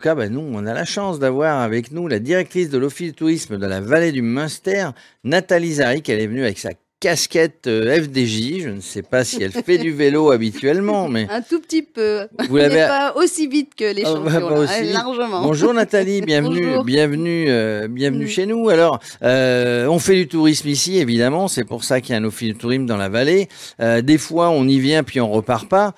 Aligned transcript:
En 0.00 0.02
tout 0.02 0.08
cas, 0.08 0.14
bah, 0.14 0.30
nous, 0.30 0.40
on 0.54 0.64
a 0.64 0.72
la 0.72 0.86
chance 0.86 1.18
d'avoir 1.18 1.60
avec 1.60 1.92
nous 1.92 2.08
la 2.08 2.20
directrice 2.20 2.70
de 2.70 2.78
l'Office 2.78 3.12
de 3.12 3.16
tourisme 3.16 3.58
de 3.58 3.66
la 3.66 3.82
vallée 3.82 4.12
du 4.12 4.22
Munster, 4.22 4.86
Nathalie 5.24 5.74
Zaric. 5.74 6.08
Elle 6.08 6.20
est 6.20 6.26
venue 6.26 6.42
avec 6.42 6.58
sa 6.58 6.70
casquette 7.00 7.66
euh, 7.66 8.02
FDJ. 8.02 8.62
Je 8.62 8.68
ne 8.70 8.80
sais 8.80 9.02
pas 9.02 9.24
si 9.24 9.42
elle 9.42 9.52
fait 9.52 9.76
du 9.76 9.92
vélo 9.92 10.30
habituellement, 10.32 11.06
mais 11.08 11.26
Un 11.30 11.42
tout 11.42 11.60
petit 11.60 11.82
peu. 11.82 12.28
vous 12.48 12.56
l'avez. 12.56 12.76
pas 12.86 13.12
aussi 13.14 13.46
vite 13.46 13.74
que 13.76 13.92
les 13.92 14.04
Ah, 14.06 14.08
champions, 14.08 14.24
bah, 14.24 14.40
pas 14.40 14.54
là, 14.54 14.60
aussi. 14.80 14.92
largement. 14.94 15.42
Bonjour 15.42 15.74
Nathalie, 15.74 16.22
bienvenue, 16.26 16.62
Bonjour. 16.64 16.84
bienvenue, 16.84 17.44
euh, 17.50 17.86
bienvenue 17.86 18.24
Mm. 18.24 18.28
chez 18.28 18.46
nous. 18.46 18.70
Alors, 18.70 19.00
euh, 19.22 19.86
on 19.86 19.98
fait 19.98 20.14
du 20.14 20.28
tourisme 20.28 20.68
ici, 20.70 20.96
évidemment. 20.96 21.46
C'est 21.46 21.64
pour 21.64 21.84
ça 21.84 22.00
qu'il 22.00 22.14
y 22.14 22.16
a 22.16 22.22
un 22.22 22.24
office 22.24 22.54
de 22.54 22.58
tourisme 22.58 22.86
dans 22.86 22.96
la 22.96 23.10
vallée. 23.10 23.50
Euh, 23.82 24.00
des 24.00 24.16
fois, 24.16 24.48
on 24.48 24.66
y 24.66 24.78
vient 24.80 25.02
puis 25.02 25.20
on 25.20 25.30
repart 25.30 25.68
pas. 25.68 25.92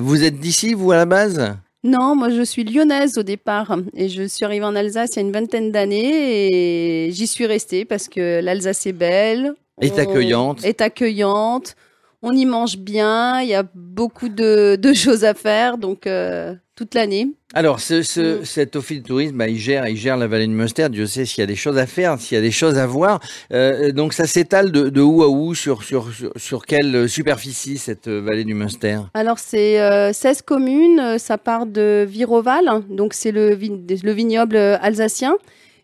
Vous 0.00 0.22
êtes 0.22 0.38
d'ici, 0.38 0.74
vous 0.74 0.92
à 0.92 0.96
la 0.96 1.06
base? 1.06 1.56
Non, 1.84 2.16
moi 2.16 2.28
je 2.30 2.42
suis 2.42 2.64
lyonnaise 2.64 3.18
au 3.18 3.22
départ 3.22 3.76
et 3.94 4.08
je 4.08 4.24
suis 4.24 4.44
arrivée 4.44 4.64
en 4.64 4.74
Alsace 4.74 5.10
il 5.12 5.16
y 5.16 5.18
a 5.20 5.22
une 5.22 5.32
vingtaine 5.32 5.70
d'années 5.70 7.06
et 7.06 7.12
j'y 7.12 7.26
suis 7.28 7.46
restée 7.46 7.84
parce 7.84 8.08
que 8.08 8.40
l'Alsace 8.40 8.86
est 8.86 8.92
belle. 8.92 9.54
Est 9.80 9.96
accueillante. 9.96 10.64
Est 10.64 10.80
accueillante. 10.80 11.76
On 12.22 12.32
y 12.32 12.46
mange 12.46 12.78
bien, 12.78 13.40
il 13.42 13.48
y 13.48 13.54
a 13.54 13.64
beaucoup 13.74 14.28
de, 14.28 14.76
de 14.76 14.92
choses 14.92 15.24
à 15.24 15.34
faire, 15.34 15.78
donc 15.78 16.06
euh, 16.08 16.52
toute 16.74 16.94
l'année. 16.96 17.28
Alors, 17.54 17.78
ce, 17.80 18.02
ce- 18.02 18.40
Mm. 18.40 18.44
cet 18.44 18.74
office 18.76 19.02
de 19.02 19.06
tourisme, 19.06 19.36
bah, 19.36 19.46
il 19.48 19.56
gère, 19.58 19.86
il 19.86 19.96
gère 19.96 20.16
la 20.16 20.26
vallée 20.26 20.48
de 20.48 20.52
Munster. 20.52 20.88
Dieu 20.90 21.06
sait 21.06 21.24
s'il 21.24 21.40
y 21.40 21.44
a 21.44 21.46
des 21.46 21.54
choses 21.56 21.78
à 21.78 21.86
faire, 21.86 22.18
s'il 22.20 22.34
y 22.34 22.38
a 22.38 22.42
des 22.42 22.50
choses 22.50 22.76
à 22.76 22.86
voir. 22.88 23.20
Euh, 23.52 23.92
donc, 23.92 24.12
ça 24.14 24.26
s'étale 24.26 24.72
de, 24.72 24.88
de 24.88 25.00
où 25.00 25.22
à 25.22 25.28
où 25.28 25.54
sur, 25.54 25.84
sur, 25.84 26.12
sur, 26.12 26.32
sur 26.36 26.66
quelle 26.66 27.08
superficie 27.08 27.78
cette 27.78 28.08
euh, 28.08 28.20
vallée 28.20 28.44
du 28.44 28.54
Munster? 28.54 28.98
Alors 29.14 29.38
c'est 29.38 29.80
euh, 29.80 30.12
16 30.12 30.42
communes, 30.42 30.98
euh, 31.00 31.18
ça 31.18 31.38
part 31.38 31.66
de 31.66 32.04
Viroval, 32.08 32.68
donc 32.90 33.14
c'est 33.14 33.30
le, 33.32 33.54
vignoble 33.54 34.56
alsacien, 34.56 35.36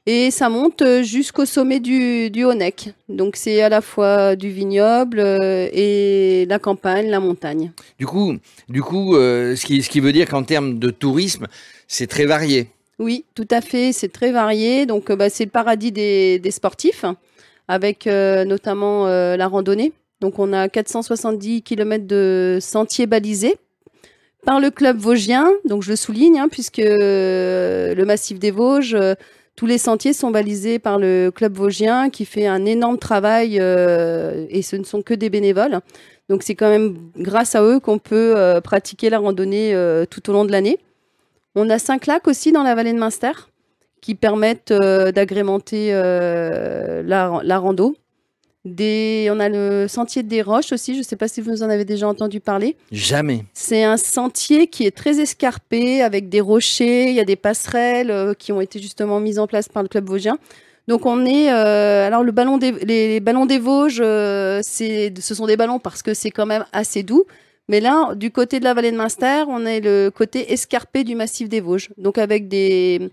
et 0.07 0.31
ça 0.31 0.49
monte 0.49 0.83
euh, 0.83 1.03
jusqu'au 1.03 1.45
sommet 1.47 1.81
du, 1.81 2.31
du 2.31 2.45
Honeck. 2.45 2.91
Donc 3.09 3.37
c'est 3.37 3.63
à 3.63 3.69
la 3.69 3.81
fois 3.81 4.37
du 4.37 4.51
vignoble 4.51 5.19
euh, 5.21 5.69
et 5.73 6.47
la 6.49 6.59
campagne, 6.59 7.09
la 7.09 7.21
montagne. 7.21 7.73
Du 7.99 8.07
coup, 8.07 8.35
du 8.69 8.83
coup, 8.83 9.17
euh, 9.17 9.57
ce 9.57 9.65
qui, 9.65 9.83
ce 9.83 9.89
qui 9.89 10.01
veut 10.01 10.13
dire 10.13 10.29
qu'en 10.29 10.43
termes 10.45 10.79
de 10.79 10.91
tourisme, 10.91 11.47
c'est 11.89 12.07
très 12.07 12.27
varié. 12.27 12.69
Oui, 12.99 13.25
tout 13.35 13.49
à 13.51 13.61
fait, 13.61 13.93
c'est 13.93 14.13
très 14.13 14.31
varié. 14.31 14.87
Donc 14.87 15.11
euh, 15.11 15.17
bah, 15.17 15.31
c'est 15.31 15.45
le 15.45 15.51
paradis 15.51 15.93
des, 15.93 16.39
des 16.39 16.51
sportifs, 16.51 17.05
avec 17.69 18.07
euh, 18.07 18.45
notamment 18.45 19.07
euh, 19.07 19.37
la 19.37 19.49
randonnée. 19.49 19.93
Donc 20.21 20.39
on 20.39 20.53
a 20.53 20.69
470 20.69 21.63
km 21.63 22.07
de 22.07 22.59
sentiers 22.61 23.07
balisés 23.07 23.57
par 24.45 24.61
le 24.61 24.71
club 24.71 24.99
vosgien. 24.99 25.51
Donc 25.65 25.83
je 25.83 25.91
le 25.91 25.97
souligne, 25.97 26.39
hein, 26.39 26.49
puisque 26.51 26.79
euh, 26.79 27.95
le 27.95 28.05
massif 28.05 28.39
des 28.39 28.51
Vosges, 28.51 28.95
euh, 28.95 29.15
tous 29.57 29.67
les 29.67 29.79
sentiers 29.79 30.13
sont 30.13 30.31
balisés 30.31 30.79
par 30.79 30.99
le 30.99 31.31
club 31.31 31.57
vosgien 31.57 32.11
qui 32.11 32.25
fait 32.25 32.47
un 32.47 32.65
énorme 32.65 32.99
travail 32.99 33.59
euh, 33.61 34.47
et 34.51 34.63
ce 34.63 34.75
ne 34.75 34.85
sont 34.85 35.03
que 35.03 35.15
des 35.15 35.31
bénévoles. 35.31 35.81
Donc 36.29 36.43
c'est 36.43 36.55
quand 36.55 36.69
même 36.69 36.97
grâce 37.17 37.55
à 37.55 37.63
eux 37.63 37.79
qu'on 37.79 37.99
peut 37.99 38.35
euh, 38.37 38.61
pratiquer 38.61 39.11
la 39.11 39.19
randonnée 39.19 39.75
euh, 39.75 40.07
tout 40.07 40.29
au 40.29 40.33
long 40.33 40.45
de 40.45 40.51
l'année. 40.51 40.79
On 41.55 41.71
a 41.71 41.79
cinq 41.79 42.07
lacs 42.07 42.27
aussi 42.27 42.51
dans 42.51 42.65
la 42.65 42.75
vallée 42.75 42.93
de 42.93 42.99
Munster 42.99 43.33
qui 44.01 44.17
permettent 44.17 44.73
d'agrémenter 44.73 45.93
la, 45.93 47.41
la 47.43 47.59
rando. 47.59 47.95
Des, 48.65 49.29
on 49.31 49.41
a 49.41 49.51
le 49.51 49.89
sentier 49.89 50.23
des 50.23 50.41
roches 50.41 50.73
aussi, 50.73 50.95
je 50.95 51.01
ne 51.01 51.05
sais 51.05 51.17
pas 51.17 51.29
si 51.29 51.43
vous 51.43 51.63
en 51.63 51.69
avez 51.69 51.85
déjà 51.85 52.09
entendu 52.09 52.41
parler. 52.41 52.77
Jamais. 52.91 53.45
C'est 53.53 53.85
un 53.85 53.99
sentier 53.99 54.69
qui 54.69 54.87
est 54.87 54.97
très 54.97 55.21
escarpé 55.21 56.01
avec 56.01 56.31
des 56.31 56.41
rochers, 56.41 57.11
il 57.11 57.15
y 57.15 57.21
a 57.21 57.25
des 57.25 57.37
passerelles 57.37 58.11
euh, 58.11 58.33
qui 58.33 58.53
ont 58.53 58.63
été 58.63 58.81
justement 58.81 59.21
mises 59.21 59.39
en 59.39 59.47
place 59.47 59.69
par 59.69 59.83
le 59.83 59.89
club 59.89 60.09
vosgien. 60.09 60.39
Donc 60.89 61.07
on 61.07 61.25
est 61.25 61.51
euh, 61.51 62.07
alors 62.07 62.23
le 62.23 62.33
ballon 62.33 62.59
des 62.59 62.73
les, 62.73 63.21
ballons 63.21 63.47
des 63.47 63.59
Vosges, 63.59 64.03
euh, 64.03 64.61
c'est 64.63 65.13
ce 65.19 65.35
sont 65.35 65.47
des 65.47 65.57
ballons 65.57 65.79
parce 65.79 66.03
que 66.03 66.13
c'est 66.13 66.31
quand 66.31 66.47
même 66.47 66.65
assez 66.73 67.03
doux. 67.03 67.25
Mais 67.69 67.81
là, 67.81 68.15
du 68.15 68.31
côté 68.31 68.61
de 68.61 68.65
la 68.65 68.75
vallée 68.75 68.93
de 68.93 68.97
Munster, 68.97 69.45
on 69.49 69.65
est 69.65 69.81
le 69.81 70.11
côté 70.11 70.53
escarpé 70.53 71.03
du 71.03 71.15
massif 71.15 71.49
des 71.49 71.61
Vosges. 71.61 71.89
Donc 71.97 72.19
avec 72.19 72.49
des 72.49 73.11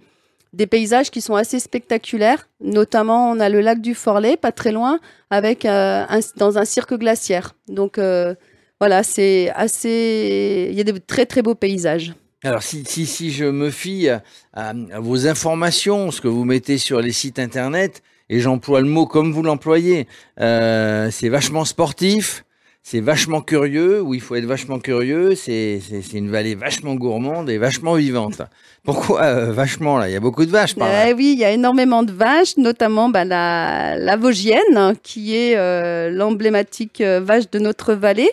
des 0.53 0.67
paysages 0.67 1.11
qui 1.11 1.21
sont 1.21 1.35
assez 1.35 1.59
spectaculaires. 1.59 2.47
Notamment, 2.59 3.31
on 3.31 3.39
a 3.39 3.49
le 3.49 3.61
lac 3.61 3.81
du 3.81 3.95
Forlet, 3.95 4.37
pas 4.37 4.51
très 4.51 4.71
loin, 4.71 4.99
avec 5.29 5.65
euh, 5.65 6.05
dans 6.37 6.57
un 6.57 6.65
cirque 6.65 6.93
glaciaire. 6.93 7.55
Donc 7.67 7.97
euh, 7.97 8.35
voilà, 8.79 9.03
c'est 9.03 9.51
assez. 9.55 10.69
Il 10.71 10.77
y 10.77 10.81
a 10.81 10.83
des 10.83 10.99
très 10.99 11.25
très 11.25 11.41
beaux 11.41 11.55
paysages. 11.55 12.13
Alors, 12.43 12.63
si, 12.63 12.83
si, 12.85 13.29
je 13.31 13.45
me 13.45 13.69
fie 13.69 14.09
à 14.09 14.73
vos 14.97 15.27
informations, 15.27 16.09
ce 16.09 16.21
que 16.21 16.27
vous 16.27 16.43
mettez 16.43 16.79
sur 16.79 16.99
les 16.99 17.11
sites 17.11 17.37
internet, 17.37 18.01
et 18.31 18.39
j'emploie 18.39 18.79
le 18.81 18.87
mot 18.87 19.05
comme 19.05 19.31
vous 19.31 19.43
l'employez, 19.43 20.07
euh, 20.39 21.11
c'est 21.11 21.29
vachement 21.29 21.65
sportif, 21.65 22.45
c'est 22.83 22.99
vachement 22.99 23.41
curieux, 23.41 24.01
où 24.01 24.15
il 24.15 24.21
faut 24.21 24.35
être 24.35 24.45
vachement 24.45 24.79
curieux, 24.79 25.35
c'est 25.35 25.79
une 26.13 26.31
vallée 26.31 26.55
vachement 26.55 26.95
gourmande 26.95 27.49
et 27.49 27.57
vachement 27.57 27.93
vivante. 27.93 28.41
Pourquoi 28.83 29.21
euh, 29.21 29.51
vachement 29.51 29.99
là? 29.99 30.09
Il 30.09 30.13
y 30.13 30.15
a 30.15 30.19
beaucoup 30.19 30.45
de 30.45 30.49
vaches 30.49 30.75
par. 30.75 30.89
Eh 30.89 31.13
oui, 31.13 31.33
il 31.33 31.39
y 31.39 31.45
a 31.45 31.51
énormément 31.51 32.01
de 32.01 32.11
vaches, 32.11 32.57
notamment 32.57 33.09
bah, 33.09 33.23
la, 33.23 33.95
la 33.97 34.17
Vosgienne, 34.17 34.95
qui 35.03 35.35
est 35.35 35.55
euh, 35.55 36.09
l'emblématique 36.09 37.01
euh, 37.01 37.19
vache 37.19 37.49
de 37.51 37.59
notre 37.59 37.93
vallée. 37.93 38.31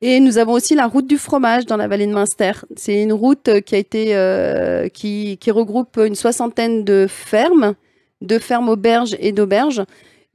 Et 0.00 0.18
nous 0.20 0.38
avons 0.38 0.52
aussi 0.52 0.74
la 0.74 0.86
route 0.86 1.06
du 1.06 1.18
fromage 1.18 1.66
dans 1.66 1.76
la 1.76 1.86
vallée 1.86 2.06
de 2.06 2.12
Munster. 2.12 2.52
C'est 2.76 3.02
une 3.02 3.12
route 3.12 3.60
qui 3.64 3.74
a 3.74 3.78
été 3.78 4.90
qui 4.92 5.50
regroupe 5.50 5.98
une 5.98 6.14
soixantaine 6.14 6.84
de 6.84 7.06
fermes, 7.08 7.74
de 8.20 8.38
fermes 8.38 8.68
auberges 8.68 9.16
et 9.18 9.32
d'auberges, 9.32 9.82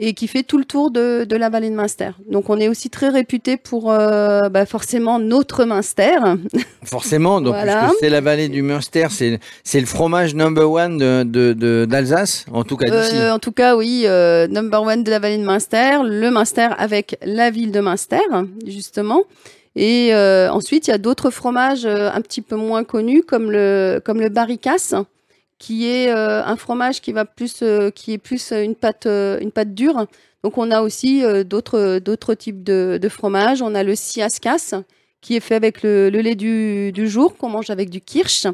et 0.01 0.13
qui 0.13 0.27
fait 0.27 0.43
tout 0.43 0.57
le 0.57 0.63
tour 0.65 0.91
de, 0.91 1.25
de 1.25 1.35
la 1.35 1.49
vallée 1.49 1.69
de 1.69 1.75
Munster. 1.75 2.11
Donc 2.31 2.49
on 2.49 2.57
est 2.59 2.67
aussi 2.69 2.89
très 2.89 3.09
réputé 3.09 3.57
pour 3.57 3.91
euh, 3.91 4.47
bah, 4.49 4.65
forcément 4.65 5.19
notre 5.19 5.65
Munster. 5.65 6.15
Forcément, 6.83 7.41
donc 7.41 7.53
Voilà. 7.53 7.83
puisque 7.83 7.99
c'est 7.99 8.09
la 8.09 8.21
vallée 8.21 8.47
du 8.47 8.61
Munster, 8.61 9.07
c'est 9.09 9.39
c'est 9.63 9.79
le 9.81 9.85
fromage 9.85 10.33
number 10.35 10.71
one 10.71 10.97
de 10.97 11.23
de- 11.23 11.53
de- 11.53 11.85
d'Alsace, 11.89 12.45
en 12.53 12.63
tout 12.63 12.77
cas 12.77 12.89
d'ici. 12.89 13.17
Euh, 13.17 13.33
en 13.33 13.39
tout 13.39 13.51
cas, 13.51 13.75
oui, 13.75 14.03
euh, 14.05 14.47
number 14.47 14.81
one 14.81 15.03
de 15.03 15.11
la 15.11 15.19
vallée 15.19 15.37
de 15.37 15.43
Munster, 15.43 15.97
le 16.05 16.29
Munster 16.31 16.69
avec 16.77 17.17
la 17.23 17.49
ville 17.51 17.71
de 17.71 17.81
Munster, 17.81 18.21
justement. 18.66 19.23
Et 19.75 20.13
euh, 20.13 20.49
ensuite, 20.51 20.87
il 20.87 20.91
y 20.91 20.93
a 20.93 20.97
d'autres 20.97 21.29
fromages 21.29 21.85
un 21.85 22.21
petit 22.21 22.41
peu 22.41 22.55
moins 22.55 22.83
connus, 22.83 23.23
comme 23.23 23.51
le, 23.51 24.01
comme 24.03 24.19
le 24.19 24.29
barricasse, 24.29 24.95
qui 25.59 25.88
est 25.88 26.09
euh, 26.09 26.44
un 26.44 26.56
fromage 26.56 27.02
qui 27.02 27.12
va 27.12 27.25
plus, 27.25 27.59
euh, 27.62 27.92
qui 27.92 28.14
est 28.14 28.18
plus 28.18 28.52
une 28.52 28.75
pâte, 28.75 29.06
euh, 29.06 29.38
une 29.42 29.52
pâte 29.52 29.75
dure. 29.75 30.08
Donc, 30.44 30.58
on 30.58 30.72
a 30.72 30.81
aussi 30.81 31.24
euh, 31.24 31.44
d'autres, 31.44 32.00
d'autres 32.00 32.34
types 32.34 32.64
de, 32.64 32.97
de 33.00 33.09
fromages. 33.09 33.62
On 33.62 33.75
a 33.75 33.84
le 33.84 33.94
siaskas, 33.94 34.74
qui 35.22 35.36
est 35.36 35.42
fait 35.42 35.56
avec 35.56 35.84
le, 35.84 36.09
le 36.09 36.22
lait 36.22 36.36
du, 36.36 36.94
du 36.94 37.09
jour, 37.09 37.36
qu'on 37.36 37.50
mange 37.50 37.70
avec 37.70 37.90
du 37.90 38.00
kirsch. 38.00 38.47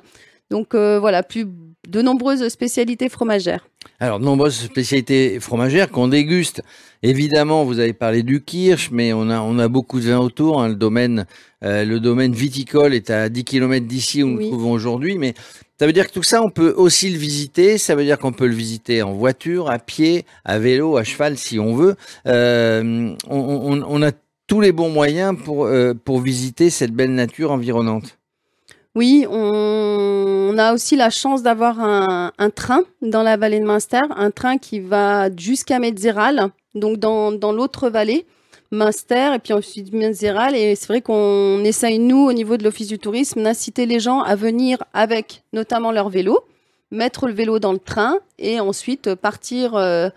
Donc, 0.52 0.76
euh, 0.76 1.00
voilà, 1.00 1.24
plus 1.24 1.46
de 1.88 2.02
nombreuses 2.02 2.48
spécialités 2.50 3.10
fromagères. 3.10 3.68
Alors, 4.00 4.20
de 4.20 4.26
nombreuses 4.26 4.56
spécialités 4.56 5.40
fromagères 5.40 5.90
qu'on 5.90 6.08
déguste. 6.08 6.62
Évidemment, 7.04 7.64
vous 7.66 7.80
avez 7.80 7.94
parlé 7.94 8.24
du 8.24 8.44
kirsch, 8.44 8.90
mais 8.92 9.14
on 9.14 9.30
a, 9.30 9.40
on 9.42 9.60
a 9.60 9.68
beaucoup 9.68 10.00
de 10.00 10.06
vins 10.06 10.20
autour. 10.20 10.62
hein. 10.62 10.70
Le, 10.70 10.76
domaine, 10.76 11.26
euh, 11.64 11.86
le 11.86 12.00
domaine 12.00 12.34
viticole 12.34 12.94
est 12.94 13.10
à 13.10 13.30
10 13.30 13.44
km 13.44 13.86
d'ici 13.86 14.24
où 14.24 14.28
nous 14.28 14.40
nous 14.42 14.48
trouvons 14.50 14.72
aujourd'hui. 14.72 15.18
Mais 15.18 15.34
ça 15.80 15.86
veut 15.86 15.94
dire 15.94 16.08
que 16.08 16.14
tout 16.14 16.24
ça, 16.24 16.42
on 16.42 16.50
peut 16.50 16.74
aussi 16.76 17.10
le 17.10 17.18
visiter. 17.18 17.78
Ça 17.78 17.96
veut 17.96 18.04
dire 18.04 18.18
qu'on 18.18 18.32
peut 18.34 18.48
le 18.48 18.56
visiter 18.56 19.02
en 19.04 19.14
voiture, 19.14 19.70
à 19.70 19.78
pied, 19.80 20.26
à 20.46 20.58
vélo, 20.60 20.98
à 20.98 21.04
cheval, 21.04 21.38
si 21.38 21.60
on 21.60 21.76
veut. 21.76 21.96
Euh, 22.28 23.14
on, 23.30 23.38
on- 23.38 23.84
on 23.88 24.02
a 24.04 24.12
tous 24.48 24.62
les 24.62 24.72
bons 24.72 24.90
moyens 24.90 25.36
pour, 25.44 25.66
euh, 25.66 25.94
pour 25.94 26.22
visiter 26.22 26.70
cette 26.70 26.92
belle 26.92 27.14
nature 27.14 27.52
environnante. 27.52 28.18
Oui, 28.96 29.26
on, 29.30 29.36
on 30.56 30.58
a 30.58 30.74
aussi 30.74 30.96
la 30.96 31.10
chance 31.10 31.44
d'avoir 31.44 31.82
un, 31.82 32.32
train 32.56 32.84
dans 33.02 33.24
la 33.24 33.36
vallée 33.36 33.60
de 33.60 33.66
Munster, 33.66 34.04
un 34.16 34.32
train 34.32 34.58
qui 34.58 34.80
va 34.80 35.30
jusqu'à 35.36 35.80
Metzeral, 35.80 36.50
donc 36.76 36.98
dans, 36.98 37.34
dans 37.34 37.52
l'autre 37.52 37.90
vallée, 37.90 38.26
Munster, 38.72 39.34
et 39.36 39.40
puis 39.40 39.52
ensuite 39.52 39.92
Metzeral. 39.92 40.56
Et 40.56 40.76
c'est 40.76 40.88
vrai 40.88 41.02
qu'on 41.02 41.62
essaye, 41.66 42.00
nous, 42.00 42.26
au 42.26 42.32
niveau 42.32 42.56
de 42.56 42.64
l'Office 42.64 42.88
du 42.88 43.00
tourisme, 43.00 43.44
d'inciter 43.44 43.86
les 43.86 44.00
gens 44.00 44.22
à 44.22 44.38
venir 44.38 44.82
avec 44.94 45.44
notamment 45.52 45.92
leur 45.92 46.08
vélo, 46.08 46.40
mettre 46.90 47.28
le 47.28 47.34
vélo 47.34 47.60
dans 47.60 47.74
le 47.74 47.80
train 47.80 48.20
et 48.40 48.62
ensuite 48.62 49.14
partir 49.14 49.76
euh, 49.76 50.10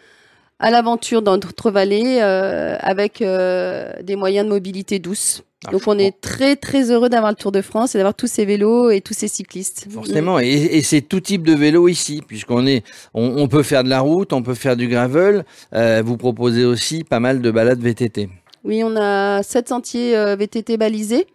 à 0.58 0.70
l'aventure 0.70 1.22
dans 1.22 1.38
d'autres 1.38 1.70
vallées 1.70 2.19
euh, 2.20 2.76
avec 2.81 3.22
euh, 3.22 3.93
des 4.02 4.16
moyens 4.16 4.46
de 4.46 4.50
mobilité 4.52 4.99
douce. 4.99 5.43
Ah, 5.66 5.72
Donc 5.72 5.82
on 5.87 5.99
est 5.99 6.20
très 6.20 6.55
très 6.55 6.90
heureux 6.93 7.08
d'avoir 7.08 7.32
le 7.32 7.37
Tour 7.37 7.50
de 7.50 7.62
France 7.62 7.94
et 7.94 7.99
d'avoir 7.99 8.14
tous 8.14 8.28
ces 8.28 8.44
vélos 8.44 8.90
et 8.90 9.00
tous 9.00 9.14
ces 9.14 9.26
cyclistes. 9.26 9.88
Forcément, 9.90 10.38
et, 10.38 10.46
et 10.46 10.82
c'est 10.82 11.00
tout 11.00 11.20
type 11.20 11.43
de 11.43 11.55
vélo 11.55 11.88
ici, 11.88 12.22
puisqu'on 12.26 12.64
est, 12.66 12.84
on, 13.12 13.34
on 13.38 13.49
peut 13.49 13.64
faire 13.64 13.82
de 13.82 13.88
la 13.88 14.00
route, 14.00 14.32
on 14.32 14.43
peut 14.43 14.55
faire 14.55 14.76
du 14.76 14.87
gravel. 14.87 15.44
Euh, 15.75 16.02
vous 16.05 16.16
proposez 16.16 16.64
aussi 16.64 17.02
pas 17.02 17.19
mal 17.19 17.40
de 17.40 17.50
balades 17.50 17.81
VTT. 17.81 18.28
Oui, 18.64 18.82
on 18.84 18.94
a 18.96 19.43
sept 19.43 19.69
sentiers 19.69 20.16
euh, 20.16 20.37
VTT 20.37 20.76
balisés 20.76 21.26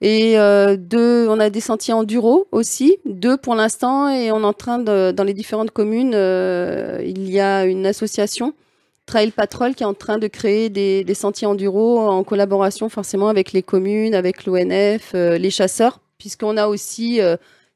Et 0.00 0.38
euh, 0.38 0.76
deux, 0.76 1.26
on 1.28 1.40
a 1.40 1.50
des 1.50 1.60
sentiers 1.60 1.94
enduro 1.94 2.46
aussi, 2.52 2.98
deux 3.04 3.36
pour 3.36 3.54
l'instant, 3.54 4.08
et 4.08 4.30
on 4.30 4.40
est 4.42 4.44
en 4.44 4.52
train 4.52 4.78
de, 4.78 5.10
dans 5.10 5.24
les 5.24 5.34
différentes 5.34 5.72
communes, 5.72 6.12
euh, 6.14 7.02
il 7.04 7.28
y 7.30 7.40
a 7.40 7.64
une 7.64 7.84
association 7.84 8.54
Trail 9.06 9.30
Patrol 9.30 9.74
qui 9.74 9.82
est 9.82 9.86
en 9.86 9.94
train 9.94 10.18
de 10.18 10.26
créer 10.26 10.68
des, 10.68 11.02
des 11.02 11.14
sentiers 11.14 11.46
enduro 11.46 11.98
en 11.98 12.22
collaboration 12.24 12.88
forcément 12.88 13.28
avec 13.28 13.52
les 13.52 13.62
communes, 13.62 14.14
avec 14.14 14.44
l'ONF, 14.44 15.12
euh, 15.14 15.38
les 15.38 15.50
chasseurs, 15.50 16.00
puisqu'on 16.18 16.56
a 16.56 16.68
aussi 16.68 17.20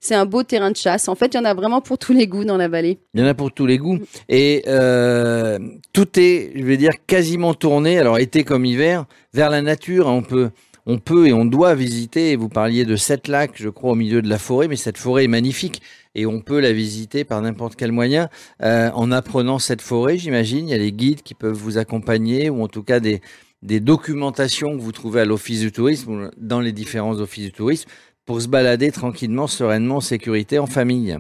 c'est 0.03 0.17
un 0.17 0.27
beau 0.27 0.43
terrain 0.43 0.73
de 0.73 0.77
chasse. 0.77 1.09
En 1.09 1.15
fait, 1.15 1.33
il 1.33 1.37
y 1.37 1.41
en 1.41 1.45
a 1.45 1.55
vraiment 1.55 1.81
pour 1.81 1.97
tous 1.97 2.13
les 2.13 2.27
goûts 2.27 2.45
dans 2.45 2.57
la 2.57 2.67
vallée. 2.67 2.99
Il 3.15 3.21
y 3.21 3.23
en 3.23 3.27
a 3.29 3.35
pour 3.35 3.53
tous 3.53 3.67
les 3.67 3.79
goûts. 3.79 4.01
Et 4.29 4.65
euh, 4.67 5.59
tout 5.93 6.19
est, 6.19 6.53
je 6.57 6.65
vais 6.65 6.77
dire, 6.77 6.91
quasiment 7.07 7.55
tourné, 7.55 7.99
alors 8.01 8.19
été 8.19 8.43
comme 8.43 8.65
hiver, 8.65 9.07
vers 9.33 9.49
la 9.49 9.63
nature. 9.63 10.09
On 10.09 10.23
peut, 10.23 10.51
on 10.87 10.99
peut 10.99 11.29
et 11.29 11.33
on 11.33 11.45
doit 11.45 11.75
visiter. 11.75 12.37
Vous 12.37 12.49
parliez 12.49 12.85
de 12.85 12.97
sept 12.97 13.29
lacs, 13.29 13.55
je 13.55 13.69
crois, 13.69 13.93
au 13.93 13.95
milieu 13.95 14.23
de 14.23 14.29
la 14.29 14.39
forêt, 14.39 14.69
mais 14.69 14.77
cette 14.77 14.99
forêt 14.99 15.25
est 15.25 15.29
magnifique 15.29 15.83
et 16.15 16.27
on 16.27 16.41
peut 16.41 16.61
la 16.61 16.73
visiter 16.73 17.25
par 17.25 17.41
n'importe 17.41 17.77
quel 17.77 17.93
moyen 17.93 18.29
euh, 18.63 18.91
en 18.95 19.11
apprenant 19.13 19.59
cette 19.59 19.83
forêt, 19.83 20.19
j'imagine. 20.19 20.69
Il 20.69 20.73
y 20.73 20.75
a 20.75 20.79
les 20.79 20.93
guides 20.93 21.23
qui 21.23 21.35
peuvent 21.35 21.57
vous 21.57 21.79
accompagner 21.79 22.51
ou 22.51 22.63
en 22.63 22.69
tout 22.69 22.83
cas 22.83 23.01
des, 23.01 23.21
documentations 23.63 24.77
que 24.77 24.83
vous 24.83 24.93
trouvez 24.93 25.21
à 25.21 25.25
l'Office 25.25 25.61
du 25.61 25.73
tourisme 25.73 26.13
ou 26.13 26.31
dans 26.37 26.61
les 26.61 26.73
différents 26.73 27.19
offices 27.21 27.45
du 27.45 27.53
tourisme 27.53 27.89
pour 28.27 28.41
se 28.41 28.49
balader 28.49 28.91
tranquillement, 28.91 29.47
sereinement, 29.47 29.97
en 29.97 30.01
sécurité, 30.01 30.59
en 30.59 30.67
famille. 30.67 31.17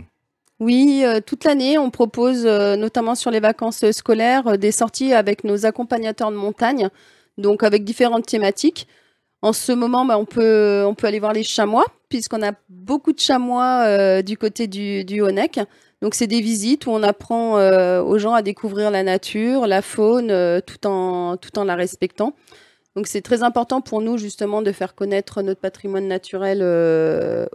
Oui, 0.60 1.02
euh, 1.04 1.20
toute 1.24 1.44
l'année, 1.44 1.78
on 1.78 1.90
propose, 1.90 2.46
euh, 2.46 2.76
notamment 2.76 3.14
sur 3.14 3.30
les 3.30 3.40
vacances 3.40 3.90
scolaires, 3.90 4.58
des 4.58 4.70
sorties 4.70 5.12
avec 5.12 5.42
nos 5.44 5.66
accompagnateurs 5.66 6.30
de 6.30 6.36
montagne, 6.36 6.88
donc 7.38 7.62
avec 7.62 7.82
différentes 7.84 8.26
thématiques. 8.26 8.86
En 9.44 9.52
ce 9.52 9.72
moment, 9.72 10.04
bah, 10.04 10.16
on, 10.18 10.24
peut, 10.24 10.94
aller 11.02 11.18
voir 11.18 11.32
les 11.32 11.42
chamois, 11.42 11.84
puisqu'on 12.08 12.42
a 12.44 12.52
beaucoup 12.68 13.12
de 13.12 13.18
chamois 13.18 13.82
euh, 13.86 14.22
du 14.22 14.38
côté 14.38 14.68
du, 14.68 15.04
du 15.04 15.20
Honeck. 15.20 15.58
Donc, 16.00 16.14
c'est 16.14 16.28
des 16.28 16.40
visites 16.40 16.86
où 16.86 16.90
on 16.90 17.02
apprend 17.02 17.58
euh, 17.58 18.00
aux 18.02 18.18
gens 18.18 18.34
à 18.34 18.42
découvrir 18.42 18.92
la 18.92 19.02
nature, 19.02 19.66
la 19.66 19.82
faune, 19.82 20.30
euh, 20.30 20.60
tout, 20.60 20.86
en, 20.86 21.36
la 21.64 21.74
respectant. 21.74 22.36
Donc, 22.94 23.08
c'est 23.08 23.20
très 23.20 23.42
important 23.42 23.80
pour 23.80 24.00
nous, 24.00 24.16
justement, 24.16 24.62
de 24.62 24.70
faire 24.70 24.94
connaître 24.94 25.42
notre 25.42 25.60
patrimoine 25.60 26.06
naturel 26.06 26.62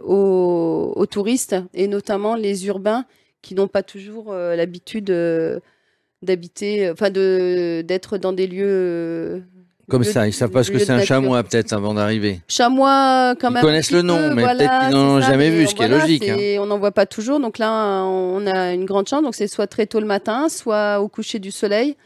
aux, 0.04 1.06
touristes, 1.10 1.56
et 1.72 1.88
notamment 1.88 2.34
les 2.34 2.66
urbains 2.66 3.06
qui 3.40 3.54
n'ont 3.54 3.68
pas 3.68 3.82
toujours 3.82 4.34
l'habitude 4.34 5.06
d'habiter, 6.22 6.90
enfin, 6.90 7.08
d'être 7.10 8.18
dans 8.18 8.32
des 8.32 8.46
lieux 8.48 9.44
Comme 9.88 10.04
ça, 10.04 10.26
ils 10.26 10.32
savent 10.32 10.50
pas 10.50 10.62
ce 10.64 10.70
que 10.70 10.78
c'est 10.78 10.90
un 10.92 11.02
chamois 11.02 11.42
peut-être 11.42 11.72
avant 11.72 11.94
d'arriver. 11.94 12.40
Chamois, 12.48 13.34
quand 13.40 13.48
Ils 13.50 13.54
même. 13.54 13.62
connaissent 13.62 13.92
un 13.92 13.96
le 13.96 14.02
nom, 14.02 14.16
peu, 14.28 14.34
mais 14.34 14.42
voilà, 14.42 14.58
peut-être 14.58 14.80
qu'ils 14.88 14.96
n'en 14.98 15.16
ont 15.16 15.20
jamais 15.20 15.50
mais 15.50 15.56
vu, 15.56 15.66
ce 15.66 15.74
qui 15.74 15.82
est 15.82 15.88
voilà, 15.88 16.02
logique, 16.02 16.28
hein. 16.28 16.34
c'est- 16.38 16.58
On 16.58 16.66
n'en 16.66 16.78
voit 16.78 16.92
pas 16.92 17.06
toujours. 17.06 17.40
Donc 17.40 17.58
là, 17.58 18.04
on 18.04 18.46
a 18.46 18.72
une 18.74 18.84
grande 18.84 19.08
chance. 19.08 19.22
Donc 19.22 19.34
c'est 19.34 19.46
soit 19.48 19.66
très 19.66 19.86
tôt 19.86 20.00
le 20.00 20.06
matin, 20.06 20.48
soit 20.48 21.00
au 21.00 21.08
coucher 21.08 21.38
du 21.38 21.50
soleil. 21.50 21.96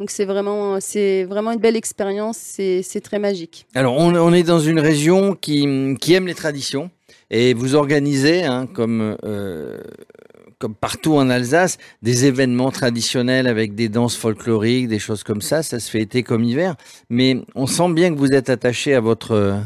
Donc 0.00 0.10
c'est 0.10 0.24
vraiment, 0.24 0.78
c'est 0.80 1.24
vraiment 1.24 1.52
une 1.52 1.60
belle 1.60 1.76
expérience. 1.76 2.36
C'est 2.38 2.82
c'est 2.82 3.00
très 3.00 3.18
magique. 3.18 3.66
Alors, 3.74 3.96
on, 3.96 4.14
on 4.14 4.32
est 4.32 4.42
dans 4.42 4.58
une 4.60 4.80
région 4.80 5.34
qui, 5.34 5.96
qui 6.00 6.14
aime 6.14 6.26
les 6.26 6.34
traditions 6.34 6.90
et 7.30 7.54
vous 7.54 7.74
organisez, 7.74 8.44
hein, 8.44 8.66
comme, 8.72 9.16
euh, 9.24 9.78
comme 10.62 10.76
partout 10.76 11.14
en 11.14 11.28
Alsace, 11.28 11.76
des 12.02 12.24
événements 12.24 12.70
traditionnels 12.70 13.48
avec 13.48 13.74
des 13.74 13.88
danses 13.88 14.16
folkloriques, 14.16 14.86
des 14.86 15.00
choses 15.00 15.24
comme 15.24 15.42
ça. 15.42 15.64
Ça 15.64 15.80
se 15.80 15.90
fait 15.90 16.00
été 16.00 16.22
comme 16.22 16.44
hiver. 16.44 16.76
Mais 17.10 17.38
on 17.56 17.66
sent 17.66 17.92
bien 17.92 18.14
que 18.14 18.18
vous 18.18 18.32
êtes 18.32 18.48
attaché 18.48 18.94
à 18.94 19.00
votre, 19.00 19.32
euh, 19.32 19.58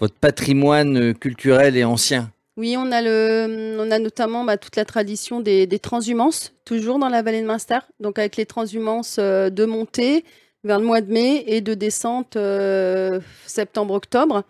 votre 0.00 0.16
patrimoine 0.16 1.14
culturel 1.14 1.76
et 1.76 1.84
ancien. 1.84 2.32
Oui, 2.56 2.74
on 2.76 2.90
a 2.90 3.02
le, 3.02 3.76
on 3.78 3.88
a 3.92 4.00
notamment 4.00 4.42
bah, 4.42 4.56
toute 4.56 4.74
la 4.74 4.84
tradition 4.84 5.38
des, 5.38 5.68
des 5.68 5.78
transhumances, 5.78 6.54
toujours 6.64 6.98
dans 6.98 7.08
la 7.08 7.22
vallée 7.22 7.42
de 7.42 7.46
Munster. 7.46 7.78
Donc 8.00 8.18
avec 8.18 8.36
les 8.36 8.46
transhumances 8.46 9.18
euh, 9.20 9.48
de 9.48 9.64
montée 9.64 10.24
vers 10.64 10.80
le 10.80 10.86
mois 10.86 11.02
de 11.02 11.12
mai 11.12 11.44
et 11.46 11.60
de 11.60 11.74
descente 11.74 12.34
euh, 12.34 13.20
septembre-octobre. 13.46 14.42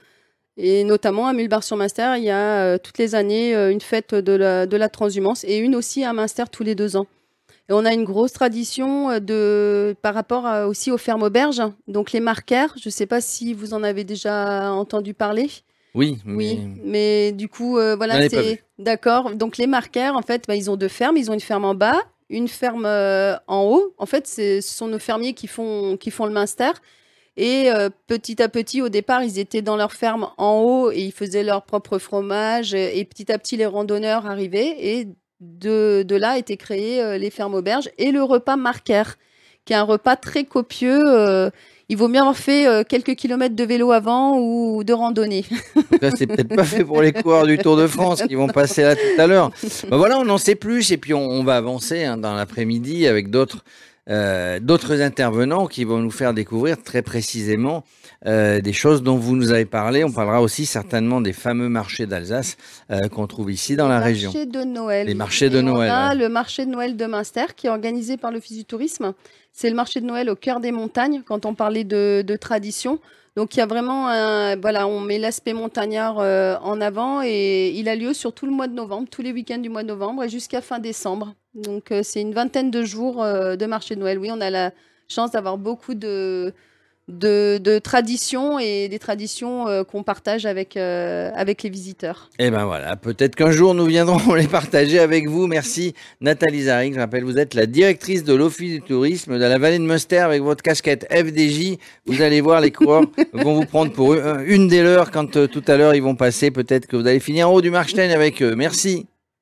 Et 0.59 0.85
notamment 0.85 1.27
à 1.27 1.33
Mulbar-sur-Munster, 1.33 2.15
il 2.17 2.25
y 2.25 2.31
a 2.31 2.65
euh, 2.65 2.79
toutes 2.79 2.99
les 2.99 3.15
années 3.15 3.55
euh, 3.55 3.71
une 3.71 3.81
fête 3.83 4.15
de 4.15 4.33
la, 4.33 4.67
de 4.67 4.77
la 4.77 4.89
transhumance 4.89 5.45
et 5.45 5.59
une 5.59 5.75
aussi 5.77 6.03
à 6.05 6.13
Munster 6.13 6.45
tous 6.51 6.63
les 6.63 6.75
deux 6.75 6.97
ans. 6.97 7.07
Et 7.69 7.73
on 7.73 7.85
a 7.85 7.93
une 7.93 8.05
grosse 8.05 8.33
tradition 8.33 9.11
euh, 9.11 9.19
de, 9.19 9.95
par 10.01 10.15
rapport 10.15 10.47
à- 10.47 10.67
aussi 10.67 10.91
aux 10.91 10.97
fermes 10.99 11.23
auberges. 11.25 11.61
Donc 11.89 12.13
les 12.13 12.21
marquaires, 12.21 12.75
je 12.81 12.89
ne 12.89 12.93
sais 12.93 13.07
pas 13.07 13.21
si 13.21 13.53
vous 13.53 13.75
en 13.75 13.83
avez 13.83 14.05
déjà 14.05 14.73
entendu 14.73 15.13
parler. 15.15 15.51
Oui, 15.95 16.19
Oui, 16.27 16.61
mais- 16.61 16.81
mais 16.85 17.33
du 17.33 17.49
coup, 17.49 17.77
euh, 17.79 17.97
voilà, 17.97 18.15
c'est 18.29 18.63
d'accord. 18.79 19.35
Donc 19.35 19.59
les 19.59 19.67
marquaires, 19.67 20.15
en 20.17 20.23
fait, 20.23 20.45
bah, 20.49 20.55
ils 20.57 20.71
ont 20.71 20.77
deux 20.77 20.89
fermes. 20.89 21.17
Ils 21.19 21.31
ont 21.31 21.35
une 21.35 21.41
ferme 21.41 21.65
en 21.65 21.75
bas, 21.75 22.01
une 22.31 22.49
ferme 22.49 22.85
euh, 22.87 23.35
en 23.47 23.65
haut. 23.65 23.95
En 23.99 24.07
fait, 24.07 24.27
ce 24.27 24.61
sont 24.63 24.89
nos 24.89 24.99
fermiers 24.99 25.33
qui 25.35 25.47
font 25.49 25.97
qui 25.99 26.11
font 26.11 26.25
le 26.27 26.33
Munster. 26.33 26.71
Et 27.37 27.71
euh, 27.71 27.91
petit 28.07 28.43
à 28.43 28.49
petit, 28.49 28.81
au 28.81 28.89
départ, 28.89 29.23
ils 29.23 29.39
étaient 29.39 29.63
dans 29.63 29.77
leur 29.77 29.93
ferme 29.93 30.29
en 30.39 30.61
haut 30.61 30.91
et 30.91 31.01
ils 31.01 31.13
faisaient 31.13 31.43
leur 31.43 31.63
propre 31.63 31.99
fromage. 31.99 32.73
Et 32.75 33.05
petit 33.05 33.31
à 33.31 33.39
petit, 33.39 33.57
les 33.57 33.67
randonneurs 33.67 34.27
arrivaient 34.27 34.75
et 34.79 35.09
de, 35.41 36.07
là 36.17 36.39
étaient 36.39 36.57
créées 36.57 37.03
euh, 37.03 37.19
les 37.19 37.31
fermes 37.31 37.55
auberges 37.55 37.91
et 37.99 38.11
le 38.11 38.23
repas 38.23 38.57
marquaire, 38.57 39.17
qui 39.67 39.75
est 39.75 39.77
un 39.77 39.83
repas 39.83 40.17
très 40.17 40.45
copieux. 40.45 41.03
euh, 41.07 41.51
il 41.89 41.97
vaut 41.97 42.09
mieux 42.09 42.19
avoir 42.19 42.37
fait 42.37 42.85
quelques 42.89 43.15
kilomètres 43.15 43.55
de 43.55 43.63
vélo 43.63 43.93
avant 43.93 44.41
ou 44.41 44.83
de 44.83 44.93
randonnée. 44.93 45.45
Ça, 46.01 46.11
c'est 46.11 46.27
peut-être 46.27 46.57
pas 46.57 46.65
fait 46.65 46.85
pour 46.85 47.01
les 47.01 47.13
coureurs 47.13 47.47
du 47.47 47.59
Tour 47.59 47.77
de 47.77 47.87
France 47.87 48.25
qui 48.27 48.35
vont 48.35 48.49
passer 48.49 48.83
là 48.83 48.97
tout 48.97 49.21
à 49.21 49.29
l'heure. 49.29 49.53
Ben 49.89 49.97
voilà, 49.97 50.19
on 50.19 50.29
en 50.29 50.37
sait 50.39 50.57
plus 50.57 50.91
et 50.91 50.97
puis 50.97 51.15
on, 51.15 51.31
on 51.31 51.45
va 51.45 51.57
avancer 51.57 52.03
hein, 52.03 52.17
dans 52.17 52.35
l'après-midi 52.35 53.07
avec 53.07 53.31
d'autres 53.31 53.63
euh, 54.09 54.61
d'autres 54.61 55.01
intervenants 55.03 55.67
qui 55.67 55.85
vont 55.85 55.99
nous 55.99 56.11
faire 56.11 56.33
découvrir 56.33 56.83
très 56.83 57.03
précisément 57.03 57.85
euh, 58.27 58.61
des 58.61 58.73
choses 58.73 59.03
dont 59.03 59.17
vous 59.17 59.35
nous 59.37 59.51
avez 59.51 59.65
parlé. 59.65 60.05
On 60.05 60.13
parlera 60.13 60.41
aussi 60.43 60.65
certainement 60.65 61.21
des 61.21 61.33
fameux 61.33 61.69
marchés 61.69 62.07
d'Alsace 62.07 62.57
euh, 62.91 63.09
qu'on 63.09 63.27
trouve 63.27 63.51
ici 63.51 63.75
dans 63.77 63.89
la 63.89 63.99
Les 63.99 64.05
région. 64.05 64.31
marchés 64.33 64.47
de 64.47 64.63
Noël. 64.65 65.07
Les 65.07 65.15
marchés 65.15 65.51
de 65.51 65.61
Noël, 65.61 65.91
On 65.91 65.95
a 65.95 66.09
ouais. 66.11 66.15
le 66.17 66.29
marché 66.29 66.65
de 66.67 66.71
Noël 66.71 66.97
de 66.97 67.07
Münster 67.07 67.47
qui 67.57 67.67
est 67.67 67.71
organisé 67.71 68.17
par 68.17 68.31
l'Office 68.31 68.57
du 68.57 68.65
tourisme. 68.65 69.13
C'est 69.59 69.71
le 69.71 69.75
marché 69.75 70.03
de 70.03 70.07
Noël 70.07 70.29
au 70.29 70.37
cœur 70.37 70.61
des 70.61 70.71
montagnes 70.71 71.23
quand 71.25 71.47
on 71.47 71.55
parlait 71.55 71.83
de, 71.83 72.37
tradition. 72.39 73.01
Donc 73.37 73.55
il 73.55 73.59
y 73.59 73.63
a 73.63 73.67
vraiment 73.67 74.07
un, 74.07 74.55
voilà, 74.57 74.87
on 74.87 75.01
met 75.01 75.19
l'aspect 75.19 75.55
montagnard 75.55 76.19
euh, 76.19 76.57
en 76.61 76.79
avant 76.83 77.23
et 77.25 77.71
il 77.71 77.89
a 77.89 77.97
lieu 77.97 78.13
sur 78.13 78.35
tout 78.35 78.45
le 78.45 78.53
mois 78.53 78.69
de 78.69 78.75
novembre, 78.75 79.09
tous 79.11 79.23
les 79.23 79.33
week-ends 79.33 79.57
du 79.57 79.71
mois 79.71 79.83
de 79.83 79.89
novembre 79.89 80.25
et 80.25 80.29
jusqu'à 80.29 80.61
fin 80.61 80.79
décembre. 80.79 81.33
Donc 81.55 81.91
euh, 81.91 82.03
c'est 82.03 82.21
une 82.21 82.35
vingtaine 82.35 82.71
de 82.71 82.83
jours 82.83 83.23
euh, 83.23 83.57
de 83.57 83.65
marché 83.65 83.95
de 83.95 84.01
Noël. 84.01 84.19
Oui, 84.19 84.29
on 84.31 84.43
a 84.43 84.51
la 84.51 84.73
chance 85.09 85.31
d'avoir 85.31 85.57
beaucoup 85.57 85.95
de, 85.95 86.53
de, 87.09 87.59
de 87.59 87.79
traditions 87.79 88.59
et 88.59 88.89
des 88.89 88.99
traditions 88.99 89.69
euh, 89.69 89.85
qu'on 89.85 90.03
partage 90.03 90.45
avec, 90.45 90.77
euh, 90.77 91.31
avec 91.35 91.63
les 91.63 91.71
visiteurs. 91.71 92.31
Et 92.39 92.51
ben 92.51 92.65
voilà, 92.65 92.97
peut-être 92.97 93.37
qu'un 93.37 93.53
jour 93.53 93.75
nous 93.75 93.87
viendrons 93.87 94.35
les 94.35 94.49
partager 94.49 94.99
avec 94.99 95.29
vous. 95.29 95.47
Merci 95.47 95.95
Nathalie 96.21 96.65
Zarig. 96.65 96.95
Je 96.95 96.99
rappelle, 96.99 97.25
vous 97.25 97.39
êtes 97.39 97.55
la 97.55 97.67
directrice 97.67 98.25
de 98.25 98.35
l'Office 98.35 98.73
du 98.73 98.83
tourisme 98.83 99.39
de 99.39 99.45
la 99.45 99.59
vallée 99.59 99.79
de 99.79 99.85
Munster 99.85 100.19
avec 100.19 100.43
votre 100.43 100.63
casquette 100.63 101.07
FDJ. 101.11 101.77
Vous 102.07 102.23
allez 102.23 102.41
voir, 102.41 102.61
les 102.61 102.73
coureurs 102.73 103.05
vont 103.33 103.55
vous 103.55 103.67
prendre 103.67 103.93
pour 103.93 104.15
une 104.15 104.57
une 104.57 104.69
des 104.69 104.83
leurs 104.83 105.11
quand 105.11 105.37
euh, 105.37 105.47
tout 105.47 105.63
à 105.69 105.77
l'heure 105.77 105.95
ils 105.95 106.03
vont 106.03 106.17
passer. 106.17 106.51
Peut-être 106.51 106.87
que 106.87 106.97
vous 106.97 107.07
allez 107.07 107.21
finir 107.21 107.51
en 107.51 107.53
haut 107.53 107.61
du 107.61 107.71
Markstein 107.71 108.11
avec 108.11 108.43
eux. 108.43 108.55
Merci. 108.57 109.07